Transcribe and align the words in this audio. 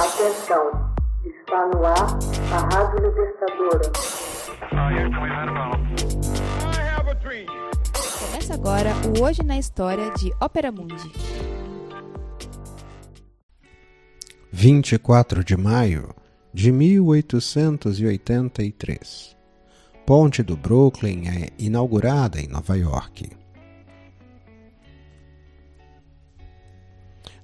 Atenção, 0.00 0.64
está 1.26 1.66
no 1.66 1.84
ar 1.84 2.16
a 2.54 2.58
Rádio 2.74 3.06
Libertadora. 3.06 3.92
Começa 8.18 8.54
agora 8.54 8.94
o 9.06 9.20
Hoje 9.22 9.42
na 9.42 9.58
História 9.58 10.10
de 10.12 10.32
Ópera 10.40 10.72
Mundi. 10.72 11.12
24 14.50 15.44
de 15.44 15.58
maio 15.58 16.14
de 16.54 16.72
1883. 16.72 19.36
Ponte 20.06 20.42
do 20.42 20.56
Brooklyn 20.56 21.28
é 21.28 21.50
inaugurada 21.58 22.40
em 22.40 22.48
Nova 22.48 22.74
York. 22.74 23.38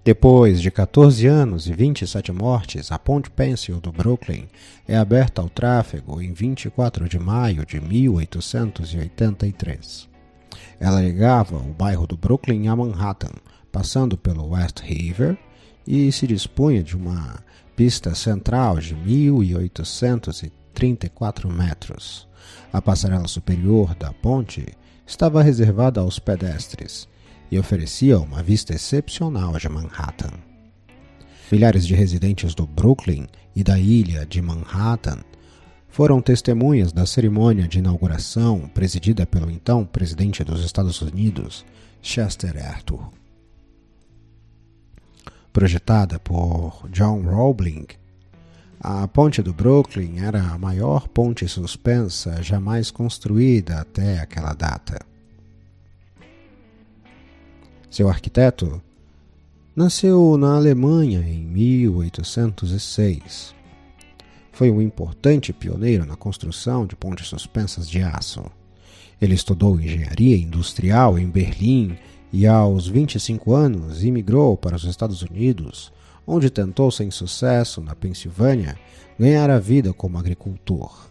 Depois 0.07 0.63
de 0.63 0.71
14 0.71 1.27
anos 1.27 1.67
e 1.67 1.73
27 1.73 2.31
mortes, 2.31 2.93
a 2.93 2.99
Ponte 2.99 3.29
Pencil 3.29 3.81
do 3.81 3.91
Brooklyn 3.91 4.45
é 4.87 4.97
aberta 4.97 5.43
ao 5.43 5.49
tráfego 5.49 6.23
em 6.23 6.33
24 6.33 7.09
de 7.09 7.19
maio 7.19 7.67
de 7.67 7.81
1883. 7.81 10.09
Ela 10.79 11.03
ligava 11.03 11.57
o 11.57 11.75
bairro 11.75 12.07
do 12.07 12.17
Brooklyn 12.17 12.69
a 12.69 12.77
Manhattan, 12.77 13.33
passando 13.73 14.17
pelo 14.17 14.51
West 14.51 14.79
River, 14.79 15.37
e 15.85 16.13
se 16.13 16.25
dispunha 16.25 16.85
de 16.85 16.97
uma 16.97 17.41
pista 17.75 18.15
central 18.15 18.79
de 18.79 18.95
1.834 18.95 21.53
metros. 21.53 22.29
A 22.73 22.81
passarela 22.81 23.27
superior 23.27 23.93
da 23.97 24.13
ponte 24.13 24.69
estava 25.05 25.43
reservada 25.43 26.01
aos 26.01 26.21
pedestres 26.21 27.09
e 27.51 27.59
oferecia 27.59 28.19
uma 28.19 28.43
vista 28.43 28.75
excepcional 28.75 29.59
de 29.59 29.69
Manhattan. 29.69 30.33
Milhares 31.51 31.87
de 31.87 31.95
residentes 31.95 32.55
do 32.55 32.67
Brooklyn 32.67 33.27
e 33.55 33.63
da 33.63 33.79
ilha 33.79 34.27
de 34.27 34.43
Manhattan 34.43 35.19
foram 35.89 36.21
testemunhas 36.21 36.93
da 36.93 37.07
cerimônia 37.07 37.67
de 37.67 37.79
inauguração 37.79 38.69
presidida 38.75 39.25
pelo 39.25 39.51
então 39.51 39.85
presidente 39.85 40.45
dos 40.45 40.65
Estados 40.65 41.01
Unidos, 41.01 41.65
Chester 42.03 42.57
Arthur. 42.63 43.11
Projetada 45.53 46.19
por 46.19 46.87
John 46.91 47.23
Roebling, 47.23 47.87
a 48.79 49.09
ponte 49.09 49.41
do 49.41 49.55
Brooklyn 49.55 50.19
era 50.19 50.43
a 50.43 50.59
maior 50.59 51.09
ponte 51.09 51.49
suspensa 51.49 52.43
jamais 52.43 52.91
construída 52.91 53.81
até 53.81 54.21
aquela 54.21 54.53
data. 54.53 54.99
Seu 57.97 58.09
arquiteto 58.11 58.83
nasceu 59.75 60.37
na 60.37 60.57
Alemanha 60.57 61.21
em 61.21 61.47
1806. 61.47 63.55
Foi 64.53 64.71
um 64.71 64.83
importante 64.83 65.51
pioneiro 65.51 66.05
na 66.05 66.15
construção 66.15 66.85
de 66.85 66.95
pontes 66.95 67.27
suspensas 67.27 67.89
de 67.89 68.03
aço. 68.03 68.45
Ele 69.19 69.35
estudou 69.35 69.81
engenharia 69.81 70.37
industrial 70.37 71.19
em 71.19 71.27
Berlim 71.27 71.97
e, 72.31 72.47
aos 72.47 72.87
25 72.87 73.55
anos, 73.55 74.05
imigrou 74.05 74.59
para 74.59 74.77
os 74.77 74.85
Estados 74.85 75.23
Unidos, 75.23 75.91
onde 76.27 76.51
tentou, 76.51 76.91
sem 76.91 77.11
sucesso, 77.11 77.81
na 77.81 77.95
Pensilvânia, 77.95 78.79
ganhar 79.19 79.49
a 79.49 79.59
vida 79.59 79.95
como 79.95 80.19
agricultor. 80.19 81.09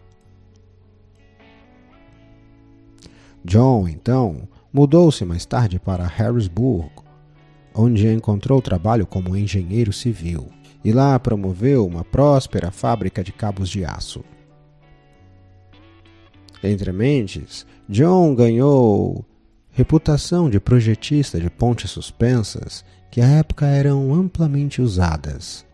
John, 3.43 3.87
então, 3.87 4.47
Mudou-se 4.75 5.23
mais 5.23 5.45
tarde 5.45 5.79
para 5.79 6.05
Harrisburg, 6.05 6.91
onde 7.73 8.09
encontrou 8.09 8.61
trabalho 8.61 9.07
como 9.07 9.37
engenheiro 9.37 9.93
civil 9.93 10.49
e 10.83 10.91
lá 10.91 11.17
promoveu 11.17 11.87
uma 11.87 12.03
próspera 12.03 12.69
fábrica 12.71 13.23
de 13.23 13.31
cabos 13.31 13.69
de 13.69 13.85
aço. 13.85 14.21
Entre 16.61 16.91
mentes, 16.91 17.65
John 17.87 18.35
ganhou 18.35 19.23
reputação 19.71 20.49
de 20.49 20.59
projetista 20.59 21.39
de 21.39 21.49
pontes 21.49 21.89
suspensas 21.89 22.83
que 23.09 23.21
à 23.21 23.27
época 23.27 23.67
eram 23.67 24.13
amplamente 24.13 24.81
usadas. 24.81 25.65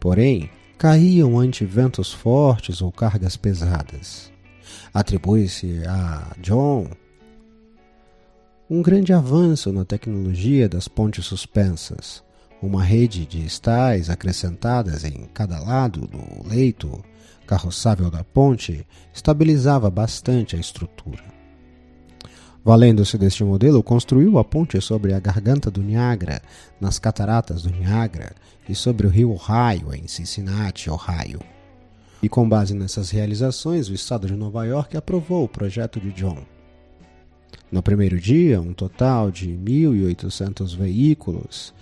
Porém, 0.00 0.50
caíam 0.76 1.38
ante 1.38 1.64
ventos 1.64 2.12
fortes 2.12 2.82
ou 2.82 2.90
cargas 2.90 3.36
pesadas. 3.36 4.32
Atribui-se 4.92 5.84
a 5.86 6.34
John 6.40 6.88
um 8.68 8.80
grande 8.80 9.12
avanço 9.12 9.70
na 9.72 9.84
tecnologia 9.84 10.68
das 10.68 10.88
pontes 10.88 11.26
suspensas, 11.26 12.24
uma 12.62 12.82
rede 12.82 13.26
de 13.26 13.44
estais 13.44 14.08
acrescentadas 14.08 15.04
em 15.04 15.28
cada 15.34 15.58
lado 15.58 16.06
do 16.06 16.48
leito 16.48 17.04
carroçável 17.46 18.10
da 18.10 18.24
ponte 18.24 18.86
estabilizava 19.12 19.90
bastante 19.90 20.56
a 20.56 20.58
estrutura. 20.58 21.22
Valendo-se 22.64 23.18
deste 23.18 23.44
modelo, 23.44 23.82
construiu 23.82 24.38
a 24.38 24.44
ponte 24.44 24.80
sobre 24.80 25.12
a 25.12 25.20
garganta 25.20 25.70
do 25.70 25.82
Niagara, 25.82 26.40
nas 26.80 26.98
cataratas 26.98 27.64
do 27.64 27.70
Niagara, 27.70 28.32
e 28.66 28.74
sobre 28.74 29.06
o 29.06 29.10
rio 29.10 29.30
Ohio, 29.30 29.94
em 29.94 30.08
Cincinnati, 30.08 30.88
Ohio. 30.88 31.40
E 32.22 32.28
com 32.30 32.48
base 32.48 32.72
nessas 32.72 33.10
realizações, 33.10 33.90
o 33.90 33.92
estado 33.92 34.26
de 34.26 34.34
Nova 34.34 34.64
York 34.64 34.96
aprovou 34.96 35.44
o 35.44 35.48
projeto 35.48 36.00
de 36.00 36.10
John. 36.12 36.53
No 37.70 37.82
primeiro 37.82 38.18
dia, 38.20 38.60
um 38.60 38.72
total 38.72 39.30
de 39.30 39.48
1.800 39.48 40.76
veículos 40.76 41.72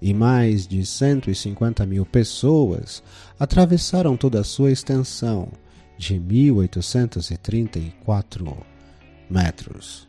e 0.00 0.14
mais 0.14 0.66
de 0.66 0.84
150 0.84 1.86
mil 1.86 2.04
pessoas 2.06 3.02
atravessaram 3.38 4.16
toda 4.16 4.40
a 4.40 4.44
sua 4.44 4.72
extensão 4.72 5.52
de 5.98 6.14
1.834 6.14 8.56
metros. 9.28 10.08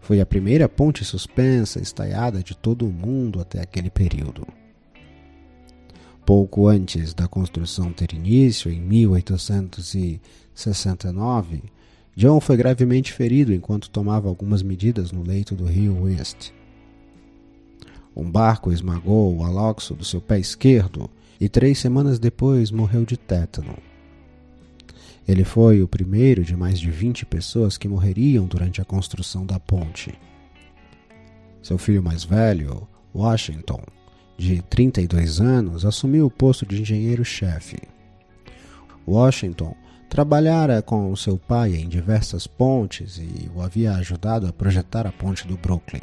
Foi 0.00 0.20
a 0.20 0.26
primeira 0.26 0.68
ponte 0.68 1.02
suspensa 1.04 1.80
estaiada 1.80 2.42
de 2.42 2.56
todo 2.56 2.86
o 2.86 2.92
mundo 2.92 3.40
até 3.40 3.60
aquele 3.60 3.90
período. 3.90 4.46
Pouco 6.24 6.68
antes 6.68 7.12
da 7.14 7.26
construção 7.26 7.92
ter 7.92 8.12
início, 8.12 8.70
em 8.70 8.80
1869, 8.80 11.64
John 12.16 12.40
foi 12.40 12.56
gravemente 12.56 13.12
ferido 13.12 13.52
enquanto 13.52 13.90
tomava 13.90 14.28
algumas 14.28 14.62
medidas 14.62 15.12
no 15.12 15.22
leito 15.22 15.54
do 15.54 15.64
rio 15.64 16.02
West. 16.02 16.52
Um 18.16 18.28
barco 18.30 18.72
esmagou 18.72 19.36
o 19.36 19.44
aloxo 19.44 19.94
do 19.94 20.04
seu 20.04 20.20
pé 20.20 20.38
esquerdo 20.38 21.08
e 21.40 21.48
três 21.48 21.78
semanas 21.78 22.18
depois 22.18 22.70
morreu 22.70 23.04
de 23.04 23.16
tétano. 23.16 23.76
Ele 25.26 25.44
foi 25.44 25.80
o 25.80 25.88
primeiro 25.88 26.42
de 26.42 26.56
mais 26.56 26.78
de 26.78 26.90
20 26.90 27.24
pessoas 27.26 27.78
que 27.78 27.86
morreriam 27.86 28.46
durante 28.46 28.80
a 28.80 28.84
construção 28.84 29.46
da 29.46 29.60
ponte. 29.60 30.12
Seu 31.62 31.78
filho 31.78 32.02
mais 32.02 32.24
velho, 32.24 32.88
Washington, 33.14 33.80
de 34.36 34.60
32 34.62 35.40
anos, 35.40 35.84
assumiu 35.84 36.26
o 36.26 36.30
posto 36.30 36.66
de 36.66 36.80
engenheiro-chefe. 36.80 37.78
Washington 39.06 39.76
Trabalhara 40.10 40.82
com 40.82 41.14
seu 41.14 41.38
pai 41.38 41.76
em 41.76 41.88
diversas 41.88 42.44
pontes 42.44 43.16
e 43.16 43.48
o 43.54 43.62
havia 43.62 43.92
ajudado 43.92 44.48
a 44.48 44.52
projetar 44.52 45.06
a 45.06 45.12
ponte 45.12 45.46
do 45.46 45.56
Brooklyn. 45.56 46.02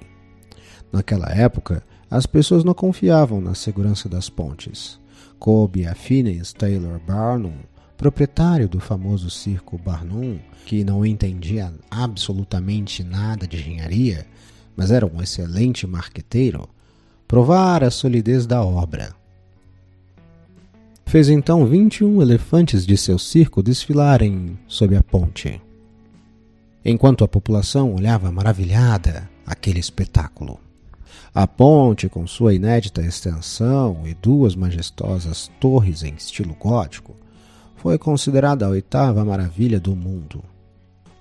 Naquela 0.93 1.27
época, 1.27 1.83
as 2.09 2.25
pessoas 2.25 2.63
não 2.63 2.73
confiavam 2.73 3.41
na 3.41 3.53
segurança 3.53 4.07
das 4.07 4.29
pontes. 4.29 4.97
Coube 5.37 5.85
a 5.85 5.93
Phineas 5.93 6.53
Taylor 6.53 7.01
Barnum, 7.05 7.57
proprietário 7.97 8.69
do 8.69 8.79
famoso 8.79 9.29
circo 9.29 9.77
Barnum, 9.77 10.39
que 10.65 10.85
não 10.85 11.05
entendia 11.05 11.73
absolutamente 11.91 13.03
nada 13.03 13.45
de 13.45 13.57
engenharia, 13.57 14.25
mas 14.73 14.89
era 14.89 15.05
um 15.05 15.21
excelente 15.21 15.85
marqueteiro, 15.85 16.69
provar 17.27 17.83
a 17.83 17.91
solidez 17.91 18.45
da 18.45 18.63
obra. 18.63 19.13
Fez 21.07 21.29
então 21.29 21.65
21 21.65 22.21
elefantes 22.21 22.85
de 22.85 22.97
seu 22.97 23.17
circo 23.17 23.63
desfilarem 23.63 24.59
sob 24.67 24.93
a 24.93 25.01
ponte. 25.01 25.61
Enquanto 26.83 27.23
a 27.23 27.27
população 27.29 27.95
olhava 27.95 28.29
maravilhada 28.29 29.29
aquele 29.45 29.79
espetáculo. 29.79 30.59
A 31.33 31.47
ponte, 31.47 32.09
com 32.09 32.27
sua 32.27 32.53
inédita 32.53 33.01
extensão 33.01 34.01
e 34.05 34.13
duas 34.13 34.53
majestosas 34.53 35.49
torres 35.61 36.03
em 36.03 36.13
estilo 36.13 36.53
gótico, 36.55 37.15
foi 37.77 37.97
considerada 37.97 38.65
a 38.65 38.69
oitava 38.69 39.23
maravilha 39.23 39.79
do 39.79 39.95
mundo, 39.95 40.43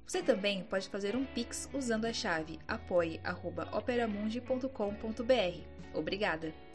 Você 0.06 0.22
também 0.22 0.64
pode 0.64 0.88
fazer 0.90 1.16
um 1.16 1.26
Pix 1.26 1.68
usando 1.74 2.06
a 2.06 2.14
chave 2.14 2.60
apoie.operamundi.com.br. 2.68 5.64
Obrigada! 5.96 6.69